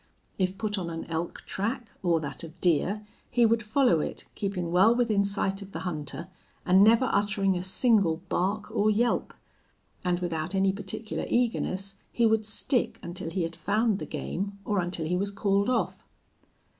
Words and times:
If 0.39 0.57
put 0.57 0.79
on 0.79 0.89
an 0.89 1.05
elk 1.05 1.41
track, 1.45 1.91
or 2.01 2.19
that 2.21 2.43
of 2.43 2.59
deer, 2.59 3.05
he 3.29 3.45
would 3.45 3.61
follow 3.61 3.99
it, 3.99 4.25
keeping 4.33 4.71
well 4.71 4.95
within 4.95 5.23
sight 5.23 5.61
of 5.61 5.73
the 5.73 5.81
hunter, 5.81 6.27
and 6.65 6.83
never 6.83 7.07
uttering 7.13 7.55
a 7.55 7.61
single 7.61 8.17
bark 8.27 8.71
or 8.71 8.89
yelp; 8.89 9.31
and 10.03 10.19
without 10.19 10.55
any 10.55 10.73
particular 10.73 11.27
eagerness 11.29 11.97
he 12.11 12.25
would 12.25 12.47
stick 12.47 12.97
until 13.03 13.29
he 13.29 13.43
had 13.43 13.55
found 13.55 13.99
the 13.99 14.07
game 14.07 14.57
or 14.65 14.79
until 14.79 15.05
he 15.05 15.15
was 15.15 15.29
called 15.29 15.69
off. 15.69 16.03